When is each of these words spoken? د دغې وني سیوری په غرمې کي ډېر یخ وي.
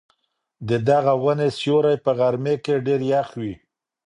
د 0.67 0.71
دغې 0.89 1.15
وني 1.23 1.49
سیوری 1.59 1.95
په 2.05 2.11
غرمې 2.19 2.55
کي 2.63 2.73
ډېر 2.85 3.01
یخ 3.13 3.29
وي. 3.41 3.53